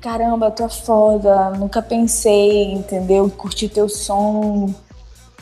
[0.00, 3.28] caramba, tu é foda, nunca pensei, entendeu?
[3.30, 4.72] Curti teu som.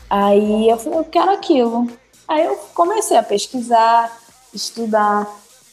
[0.09, 1.89] Aí eu falei, eu quero aquilo.
[2.29, 4.17] Aí eu comecei a pesquisar,
[4.53, 5.29] estudar.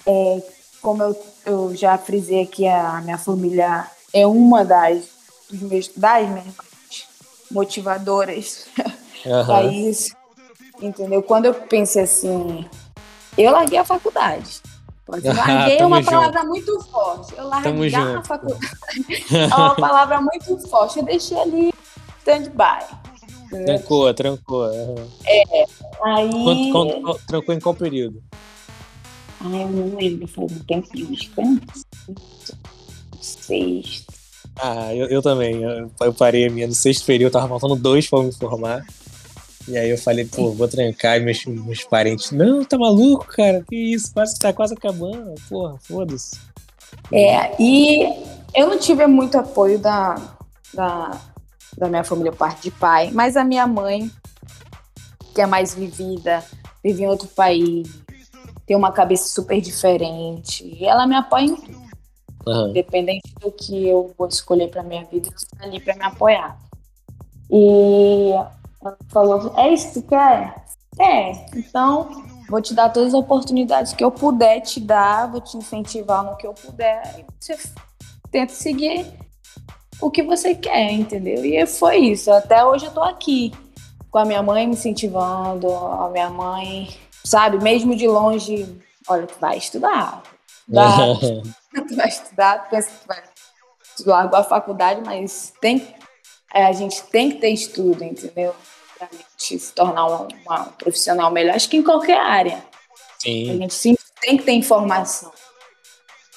[0.05, 0.43] É,
[0.81, 5.05] como eu, eu já frisei aqui, a minha família é uma das,
[5.49, 6.53] meus, das minhas
[7.49, 8.65] motivadoras
[9.25, 9.45] uhum.
[9.45, 10.15] para isso.
[10.81, 11.23] Entendeu?
[11.23, 12.67] Quando eu pensei assim,
[13.37, 14.61] eu larguei a faculdade.
[15.07, 16.11] Eu larguei é uma junto.
[16.11, 17.33] palavra muito forte.
[17.37, 18.67] Eu larguei a faculdade.
[19.31, 20.99] é uma palavra muito forte.
[20.99, 21.73] Eu deixei ali
[22.19, 22.85] stand-by.
[23.65, 24.71] Trancou, trancou.
[25.25, 25.65] É,
[26.03, 26.71] aí...
[26.71, 28.21] Quanto, quanto, trancou em qual período?
[29.41, 31.29] Ai, eu não lembro, faz um tempo de
[33.19, 34.13] Sexto.
[34.55, 35.63] Ah, eu, eu também.
[35.63, 38.85] Eu, eu, parei a minha no sexto período, tava faltando dois pra me formar.
[39.67, 42.31] E aí eu falei, pô, vou trancar e meus, meus parentes.
[42.31, 43.63] Não, tá maluco, cara?
[43.67, 44.13] Que isso?
[44.13, 45.33] Quase, tá quase acabando.
[45.49, 46.37] Porra, foda-se.
[47.11, 48.03] É, e
[48.53, 50.15] eu não tive muito apoio da,
[50.73, 51.19] da,
[51.77, 54.11] da minha família parte de pai, mas a minha mãe,
[55.33, 56.43] que é mais vivida,
[56.83, 57.89] vive em outro país,
[58.65, 61.83] tem uma cabeça super diferente, e ela me apoia em tudo.
[62.45, 62.69] Uhum.
[62.69, 66.59] Independente do que eu vou escolher para minha vida, ela está ali para me apoiar.
[67.49, 68.31] E
[68.81, 70.63] ela falou: É isso que tu quer?
[70.99, 75.57] É, então vou te dar todas as oportunidades que eu puder te dar, vou te
[75.57, 77.57] incentivar no que eu puder, e você
[78.29, 79.11] tenta seguir
[80.05, 81.45] o que você quer, entendeu?
[81.45, 82.31] E foi isso.
[82.31, 83.51] Até hoje eu tô aqui,
[84.11, 86.89] com a minha mãe me incentivando, a minha mãe,
[87.23, 88.67] sabe, mesmo de longe,
[89.07, 90.21] olha, tu vai estudar.
[90.65, 92.95] Vai, tu vai estudar, tu pensa que
[93.97, 95.85] tu vai largar a faculdade, mas tem,
[96.53, 98.55] é, a gente tem que ter estudo, entendeu?
[98.97, 102.63] Pra gente se tornar uma, uma profissional melhor, acho que em qualquer área.
[103.19, 103.51] Sim.
[103.51, 105.33] A gente sim, tem que ter informação.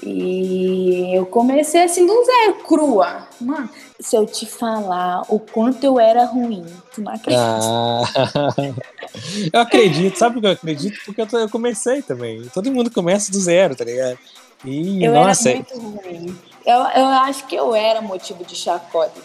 [0.02, 3.26] E eu comecei assim do zero, crua.
[3.40, 7.42] Mano, se eu te falar o quanto eu era ruim, tu não acredita.
[7.42, 8.02] Ah,
[9.52, 10.98] eu acredito, sabe por que eu acredito?
[11.04, 12.42] Porque eu, eu, comecei também.
[12.52, 14.18] Todo mundo começa do zero, tá ligado?
[14.64, 16.38] E, eu nossa, era muito ruim.
[16.66, 19.18] Eu, eu acho que eu era motivo de chacota.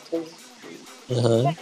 [1.09, 1.53] Uhum.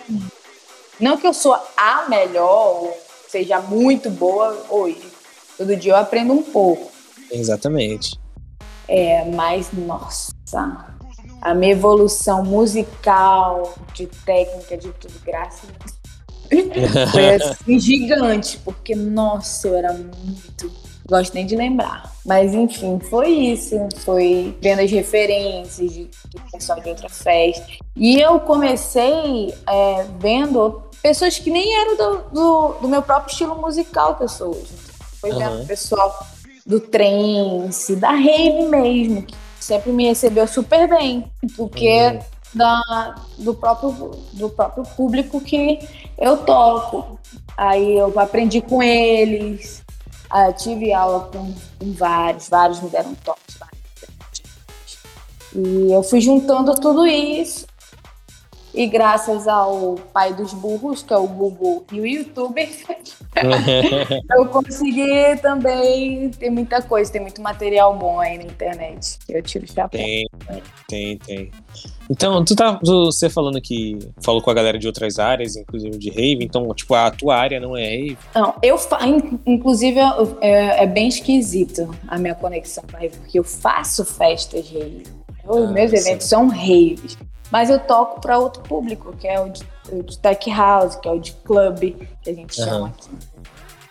[1.00, 5.02] Não que eu sou a melhor, ou seja muito boa hoje.
[5.58, 6.92] Todo dia eu aprendo um pouco.
[7.32, 8.19] Exatamente.
[8.92, 10.34] É, mas, nossa,
[11.44, 16.00] a minha evolução musical, de técnica, de tudo, graças a Deus,
[17.12, 20.72] foi assim, gigante, porque, nossa, eu era muito.
[21.08, 22.12] Gosto nem de lembrar.
[22.26, 23.76] Mas, enfim, foi isso.
[23.98, 27.66] Foi vendo as referências de, do pessoal de outra festa.
[27.96, 33.56] E eu comecei é, vendo pessoas que nem eram do, do, do, meu próprio estilo
[33.56, 34.74] musical que eu sou hoje.
[35.20, 35.64] Foi vendo uhum.
[35.64, 36.28] o pessoal
[36.70, 41.26] do trance, da rave mesmo, que sempre me recebeu super bem,
[41.58, 42.20] porque uhum.
[42.54, 45.80] da, do, próprio, do próprio público que
[46.16, 47.20] eu toco.
[47.58, 49.84] Aí eu aprendi com eles,
[50.32, 53.58] uh, tive aula com, com, vários, vários me deram toques.
[55.56, 57.66] E eu fui juntando tudo isso
[58.74, 62.70] e graças ao pai dos burros, que é o Google e o youtuber,
[64.36, 69.18] eu consegui também ter muita coisa, tem muito material bom aí na internet.
[69.28, 70.00] Eu tiro o chapéu.
[70.00, 70.28] Tem,
[70.88, 71.52] tem, tem.
[72.10, 76.10] Então, tu tá você falando que falou com a galera de outras áreas, inclusive de
[76.10, 78.18] rave, então, tipo, a tua área não é rave?
[78.34, 78.78] Não, eu
[79.46, 80.00] inclusive
[80.42, 85.04] é, é, bem esquisito a minha conexão com a rave, porque eu faço festas rave.
[85.48, 86.30] Os ah, meus eventos sim.
[86.30, 87.18] são raves.
[87.52, 91.08] Mas eu toco para outro público, que é o de, o de, tech house, que
[91.08, 93.10] é o de club, que a gente chama aqui.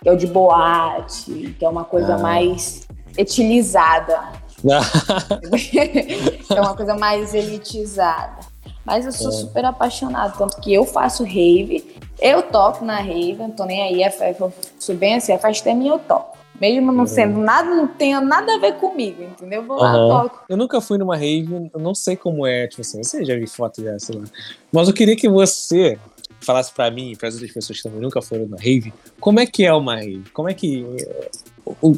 [0.03, 2.19] Que é o de boate, que é uma coisa ah.
[2.19, 4.33] mais etilizada.
[6.51, 8.39] é uma coisa mais elitizada.
[8.85, 9.33] Mas eu sou é.
[9.33, 14.03] super apaixonada, tanto que eu faço rave, eu toco na rave, não tô nem aí,
[14.39, 16.38] eu sou bem assim, a festa é minha, eu toco.
[16.61, 19.63] Mesmo não sendo nada, não tenha nada a ver comigo, entendeu?
[19.63, 20.41] Vou lá, toco.
[20.49, 23.47] Eu nunca fui numa rave, eu não sei como é, tipo assim, você já vi
[23.47, 24.25] foto já, sei lá.
[24.73, 25.99] Mas eu queria que você
[26.41, 29.39] falasse pra mim e para as outras pessoas que também nunca foram numa rave, como
[29.41, 30.25] é que é uma rave?
[30.33, 30.85] Como é que.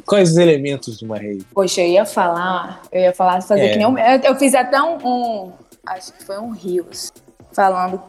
[0.04, 1.44] quais os elementos de uma rave?
[1.54, 3.68] Poxa, eu ia falar, eu ia falar, fazer É.
[3.72, 5.52] que nem um, eu, eu fiz até um, um-
[5.86, 7.10] acho que foi um Rios,
[7.52, 8.00] falando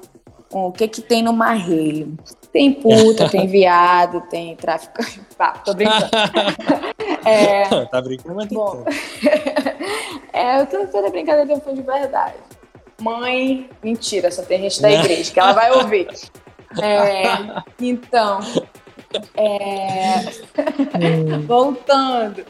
[0.52, 2.14] o que que tem numa rave.
[2.52, 5.22] Tem puta, tem viado, tem traficante.
[5.38, 6.10] Pá, tô brincando.
[7.24, 8.84] É, tá brincando, mas tem Bom.
[10.34, 12.34] é, eu tô toda brincadeira fui de verdade.
[13.00, 16.08] Mãe, mentira, só tem gente da igreja, que ela vai ouvir.
[16.82, 17.26] É,
[17.82, 18.40] então,
[19.36, 20.22] é,
[21.46, 22.46] voltando,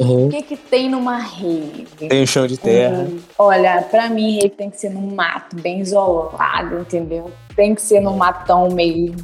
[0.00, 0.26] Uhum.
[0.26, 1.86] o que que tem numa rave?
[2.08, 3.06] Tem o chão de terra.
[3.08, 7.30] Hum, Olha, pra mim, rave tem que ser num mato bem isolado, entendeu?
[7.54, 9.16] Tem que ser num matão mesmo.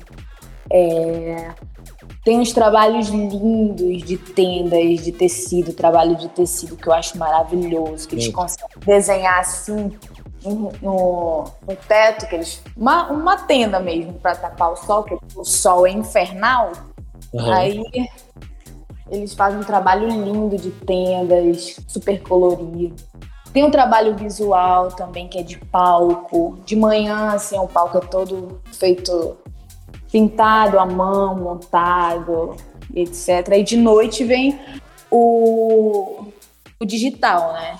[0.70, 1.48] É,
[2.24, 8.08] Tem uns trabalhos lindos de tendas, de tecido, trabalho de tecido que eu acho maravilhoso,
[8.08, 8.32] que eles Sim.
[8.32, 9.96] conseguem desenhar assim
[10.44, 15.16] no, no- no teto, que eles, uma, uma tenda mesmo para tapar o sol, que
[15.36, 16.72] o sol é infernal.
[17.32, 17.52] Uhum.
[17.52, 17.82] Aí
[19.10, 22.94] eles fazem um trabalho lindo de tendas, super colorido.
[23.52, 26.58] Tem um trabalho visual também, que é de palco.
[26.64, 29.36] De manhã, assim, o palco é todo feito
[30.12, 32.56] pintado à mão, montado,
[32.94, 33.48] etc.
[33.56, 34.58] E de noite vem
[35.10, 36.26] o,
[36.80, 37.78] o digital, né?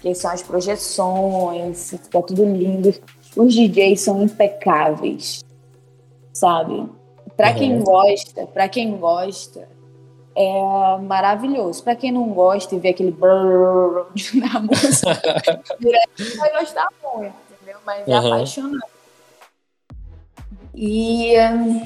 [0.00, 2.94] Que são as projeções, fica tudo lindo.
[3.36, 5.40] Os DJs são impecáveis,
[6.32, 6.88] sabe?
[7.36, 7.84] Para quem Uhum.
[7.84, 9.68] gosta, para quem gosta,
[10.40, 11.82] é maravilhoso.
[11.82, 15.20] Para quem não gosta e vê aquele brrr na música,
[15.80, 17.78] direto, vai gostar muito, entendeu?
[17.84, 18.26] Mas é Uhum.
[18.34, 18.86] apaixonante.
[20.74, 21.82] E hum,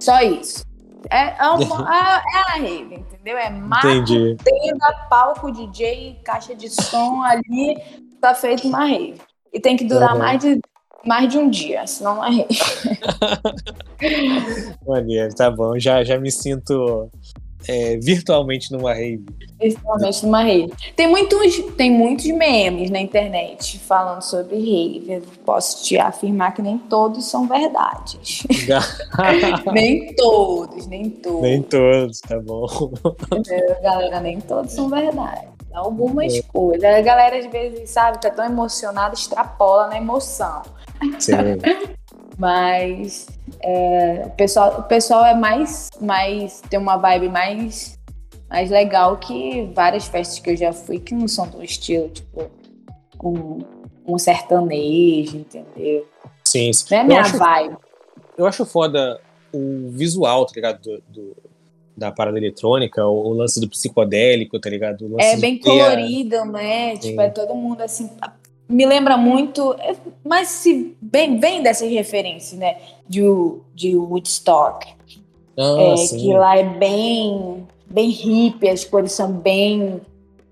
[0.00, 0.64] só isso.
[1.10, 3.36] É, é, uma, é, é a rave, entendeu?
[3.38, 4.36] É mato, Entendi.
[4.42, 7.76] tenda, palco, DJ, caixa de som ali,
[8.20, 9.20] tá feito uma rave.
[9.52, 10.18] E tem que durar Uhum.
[10.18, 10.58] mais, de,
[11.06, 12.48] mais de um dia, senão não é rave.
[14.86, 15.78] Maneiro, tá bom.
[15.78, 17.10] Já, já me sinto
[17.66, 19.24] é, virtualmente numa rave.
[19.58, 20.72] Principalmente numa rave.
[20.94, 25.04] Tem muitos, tem muitos memes na internet falando sobre rave.
[25.08, 28.42] Eu posso te afirmar que nem todos são verdades.
[29.72, 31.42] nem todos, nem todos.
[31.42, 32.66] Nem todos, tá bom.
[33.82, 35.48] Galera, nem todos são verdade.
[35.72, 36.84] Algumas coisas.
[36.84, 40.62] A galera, às vezes, sabe, tá tão emocionada, extrapola na emoção.
[41.18, 41.32] Sim.
[42.38, 43.26] Mas
[43.60, 46.60] é, o, pessoal, o pessoal é mais, mais.
[46.70, 47.98] tem uma vibe mais,
[48.48, 52.50] mais legal que várias festas que eu já fui que não são do estilo, tipo,
[53.22, 53.58] um,
[54.06, 56.06] um sertanejo, entendeu?
[56.44, 56.86] Sim, sim.
[56.90, 57.76] Não é Eu minha acho- vibe.
[58.36, 59.20] Eu acho foda
[59.52, 60.80] o visual, tá ligado?
[60.80, 61.36] Do, do-
[61.96, 65.16] da parada eletrônica, o, o lance do psicodélico, tá ligado?
[65.18, 66.92] É bem ter a- colorido, né?
[66.92, 67.20] Tipo, Sim.
[67.20, 68.08] é todo mundo assim.
[68.68, 72.76] Me lembra muito, é, mas se bem, vem dessas referências, né?
[73.08, 73.22] De,
[73.74, 74.86] de Woodstock.
[75.58, 76.18] Ah, É, sim.
[76.18, 80.00] que lá é bem, bem hippie, as cores são bem,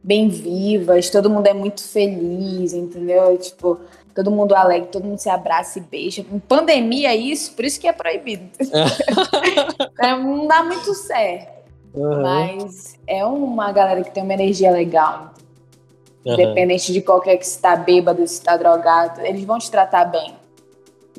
[0.03, 3.37] bem vivas, todo mundo é muito feliz, entendeu?
[3.39, 3.79] Tipo,
[4.15, 6.25] todo mundo alegre, todo mundo se abraça e beija.
[6.33, 8.45] Em pandemia, isso, por isso que é proibido.
[9.99, 11.49] É, não dá muito certo,
[11.95, 15.33] Aham, mas é uma galera que tem uma energia legal.
[16.33, 20.35] Independente de qualquer que se tá bêbado, se tá drogado, eles vão te tratar bem.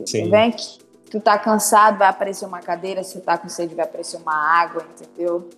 [0.05, 0.29] Sim.
[0.29, 3.85] Vem que tu tá cansado, vai aparecer uma cadeira, se tu tá com sede, vai
[3.85, 5.49] aparecer uma água, entendeu?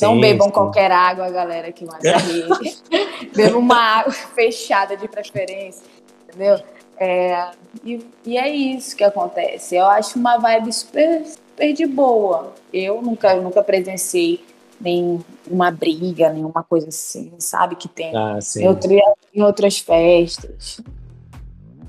[0.00, 0.52] Não bebam sim.
[0.52, 2.76] qualquer água, galera, que vai morrer.
[3.34, 5.84] Bebam uma água fechada de preferência,
[6.28, 6.60] entendeu?
[6.98, 7.50] É,
[7.84, 9.74] e, e é isso que acontece.
[9.76, 12.54] Eu acho uma vibe super, super de boa.
[12.72, 14.44] Eu nunca, nunca presenciei
[14.82, 17.76] nenhuma briga, nenhuma coisa assim, sabe?
[17.76, 18.90] Que tem Ah, em, outra-
[19.34, 20.80] em outras festas.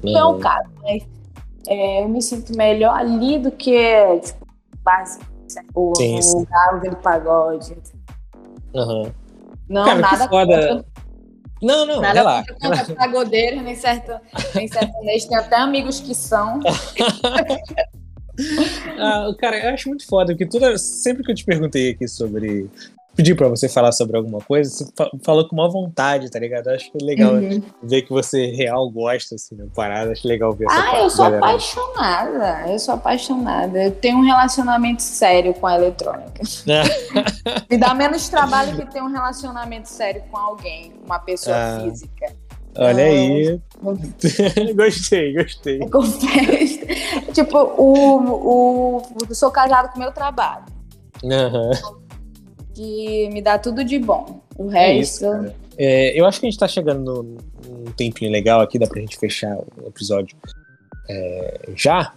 [0.03, 0.39] Não é o Aham.
[0.39, 1.03] caso, mas
[1.67, 4.45] é, eu me sinto melhor ali do que tipo,
[5.73, 7.75] o, Sim, lugar ouvindo pagode.
[8.75, 9.11] Aham.
[9.69, 10.85] Não, Cara, nada foda.
[11.61, 12.53] Não, não, nada relaxa.
[12.59, 14.19] contra, contra pagodeiro, nem certo,
[14.53, 15.29] nem sertanejo.
[15.29, 16.59] Tem até amigos que são.
[18.97, 22.69] Ah, cara, eu acho muito foda, porque toda, sempre que eu te perguntei aqui sobre.
[23.15, 26.65] Pedi pra você falar sobre alguma coisa, você fa- falou com uma vontade, tá ligado?
[26.67, 27.61] Eu acho que é legal Uhum.
[27.83, 30.11] ver que você real gosta, assim, da parada.
[30.13, 31.45] Acho legal ver essa Ah, eu sou galera.
[31.45, 32.71] apaixonada.
[32.71, 33.83] Eu sou apaixonada.
[33.83, 36.41] Eu tenho um relacionamento sério com a eletrônica.
[37.69, 41.81] Me dá menos trabalho que ter um relacionamento sério com alguém, uma pessoa Ah.
[41.83, 42.33] física.
[42.75, 43.61] Olha Ah, aí.
[44.73, 45.79] gostei, gostei.
[45.83, 46.72] Eu confesso.
[47.33, 50.65] tipo, o, o, eu sou casado com o meu trabalho.
[51.23, 51.71] Aham.
[52.73, 54.41] que me dá tudo de bom.
[54.57, 55.25] O resto.
[55.25, 57.23] É isso, é, eu acho que a gente tá chegando
[57.67, 60.37] num tempinho legal aqui, dá pra gente fechar o episódio
[61.09, 62.13] é, já.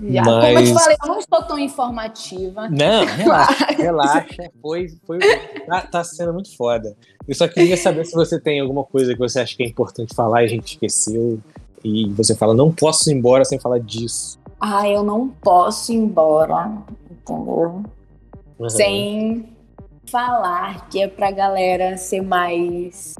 [0.00, 0.22] Já.
[0.24, 0.46] Mas...
[0.46, 2.68] Como eu te falei, eu não estou tão informativa.
[2.68, 4.50] Não, relaxa, relaxa.
[4.60, 5.18] Foi, foi,
[5.66, 6.96] tá, tá, sendo muito foda.
[7.28, 10.14] Eu só queria saber se você tem alguma coisa que você acha que é importante
[10.14, 11.38] falar e a gente esqueceu.
[11.84, 14.38] E você fala, não posso ir embora sem falar disso.
[14.60, 16.70] Ah, eu não posso ir embora,
[17.10, 17.82] entendeu?
[18.58, 18.68] Uhum.
[18.68, 19.48] Sem
[20.06, 23.16] falar que é pra galera ser mais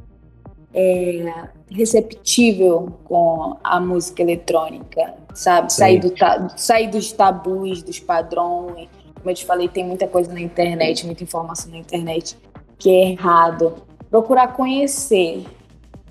[0.75, 5.73] é, receptível com a música eletrônica, sabe?
[5.73, 6.13] Sair, do,
[6.57, 8.89] sair dos tabus, dos padrões.
[9.15, 12.37] Como eu te falei, tem muita coisa na internet, muita informação na internet
[12.79, 13.75] que é errado.
[14.11, 15.45] Procurar conhecer.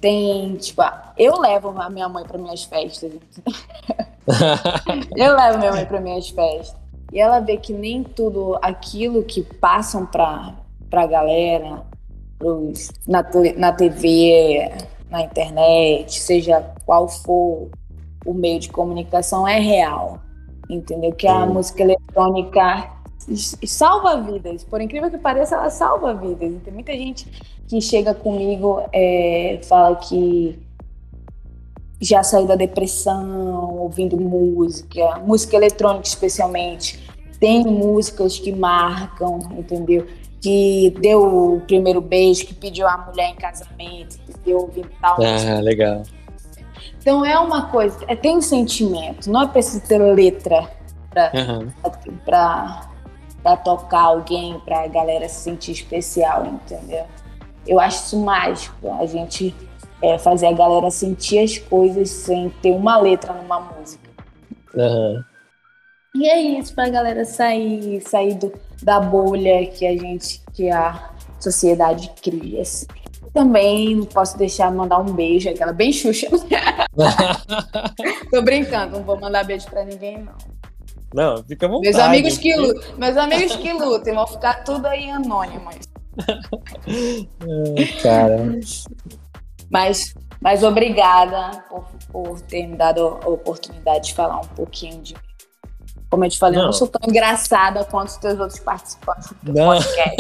[0.02, 0.82] Tem, tipo,
[1.16, 3.14] eu levo a minha mãe para minhas festas.
[5.16, 6.76] eu levo minha mãe para minhas festas.
[7.14, 10.56] E ela vê que nem tudo aquilo que passam para
[10.90, 11.84] pra galera,
[12.38, 13.24] pros, na,
[13.56, 14.72] na TV,
[15.10, 17.70] na internet, seja qual for
[18.26, 20.20] o meio de comunicação, é real.
[20.70, 21.14] Entendeu?
[21.14, 22.90] Que a música eletrônica
[23.68, 24.64] salva vidas.
[24.64, 26.62] Por incrível que pareça, ela salva vidas.
[26.64, 27.28] Tem muita gente
[27.72, 30.60] que chega comigo é, fala que
[32.02, 37.00] já saiu da depressão ouvindo música, música eletrônica especialmente.
[37.40, 40.06] Tem músicas que marcam, entendeu?
[40.42, 45.18] que deu o primeiro beijo, que pediu a mulher em casamento, que deu o tal.
[45.22, 46.02] Ah, legal.
[47.00, 50.68] Então é uma coisa, é, tem um sentimento, não é preciso ter letra
[51.12, 51.32] para
[53.44, 53.58] uhum.
[53.64, 57.06] tocar alguém, para a galera se sentir especial, entendeu?
[57.66, 59.56] Eu acho isso mágico, a gente
[60.02, 64.10] é, fazer a galera sentir as coisas sem ter uma letra numa música.
[64.74, 65.24] Uhum.
[66.16, 68.52] E é isso, pra galera sair, sair do,
[68.82, 72.62] da bolha que a gente, que a sociedade cria.
[72.64, 72.86] Assim.
[73.34, 76.28] Também não posso deixar de mandar um beijo, aquela bem xuxa.
[78.30, 80.36] Tô brincando, não vou mandar beijo pra ninguém, não.
[81.14, 81.80] Não, fica bom.
[81.80, 85.91] Meus amigos que lutem, meus amigos que lutem, vão ficar tudo aí anônimos.
[88.02, 88.60] Cara.
[89.70, 95.14] Mas, mas obrigada por, por ter me dado a oportunidade de falar um pouquinho de
[95.14, 95.32] mim
[96.12, 96.64] como eu te falei, não.
[96.64, 99.68] eu não sou tão engraçada quanto os teus outros participantes do não.
[99.68, 100.18] podcast.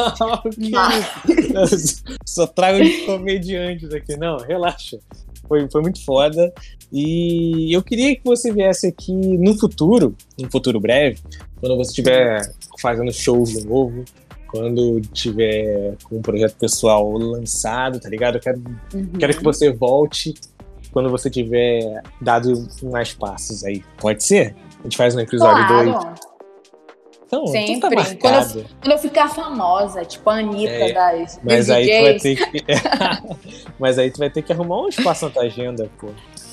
[1.53, 2.03] Mas...
[2.25, 4.15] Só trago de comediantes aqui.
[4.15, 4.97] Não, relaxa.
[5.49, 6.53] Foi, foi muito foda.
[6.93, 11.19] E eu queria que você viesse aqui no futuro, no futuro breve,
[11.59, 12.41] quando você estiver
[12.79, 14.05] fazendo shows de novo,
[14.51, 18.35] quando tiver com um projeto pessoal lançado, tá ligado?
[18.35, 18.61] Eu quero,
[18.93, 19.11] uhum.
[19.17, 20.33] quero que você volte
[20.91, 23.81] quando você tiver dado mais passos aí.
[23.97, 24.53] Pode ser?
[24.79, 25.89] A gente faz um episódio 2.
[25.89, 26.13] Claro.
[27.25, 27.79] Então, Sempre.
[27.79, 27.87] Tá
[28.19, 32.19] quando, eu, quando eu ficar famosa, tipo a Anitta é, das mas aí tu vai
[32.19, 32.63] ter que
[33.79, 36.09] Mas aí tu vai ter que arrumar um espaço na tua agenda, pô.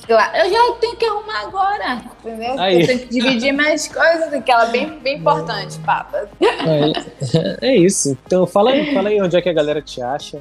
[0.09, 2.59] Claro, eu já tenho que arrumar agora, entendeu?
[2.59, 2.81] Aí.
[2.81, 6.27] Eu tenho que dividir mais coisas, aquela bem, bem importante, papa.
[6.41, 8.17] É, é, isso.
[8.27, 10.41] Então fala aí, fala aí onde é que a galera te acha.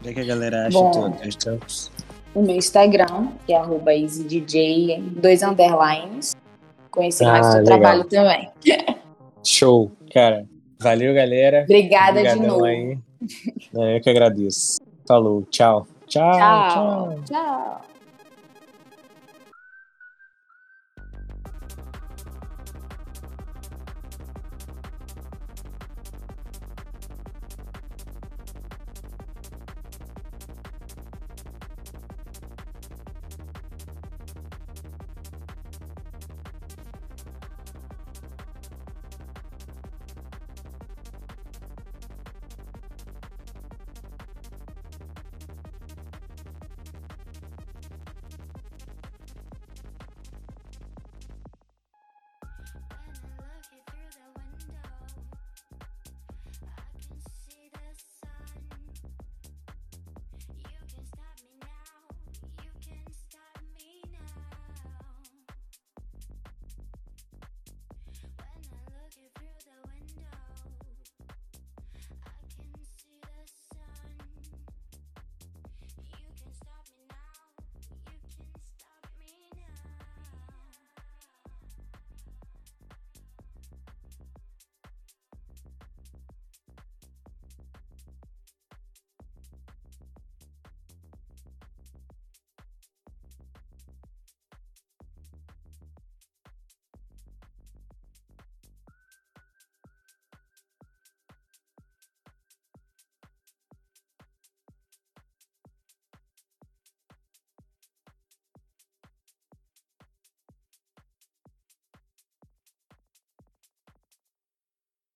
[0.00, 1.90] Onde é que a galera acha Bom, trampos?
[2.34, 6.36] O meu Instagram, que é arroba EasyDJ, dois underlines
[6.90, 8.50] conhecer ah, mais o seu trabalho também.
[9.42, 10.44] Show, cara.
[10.80, 11.62] Valeu, galera.
[11.62, 12.64] Obrigada Obrigadão de novo.
[12.64, 12.98] Aí.
[13.74, 14.78] É, eu que agradeço.
[15.06, 15.86] Falou, tchau.
[16.06, 16.68] Tchau, tchau.
[16.70, 17.22] tchau.
[17.24, 17.80] tchau.